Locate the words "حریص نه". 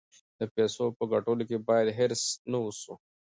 1.97-2.57